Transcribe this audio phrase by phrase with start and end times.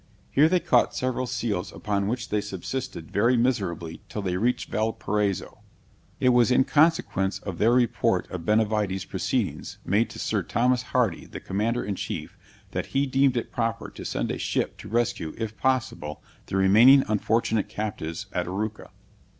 [0.31, 5.59] Here they caught several seals upon which they subsisted very miserably till they reached Valparaiso.
[6.19, 11.25] It was in consequence of their report of Benavides proceedings made to Sir Thomas Hardy,
[11.25, 12.35] the commander in chief,
[12.71, 17.03] that he deemed it proper to send a ship to rescue if possible, the remaining
[17.07, 18.89] unfortunate captives at Arauca.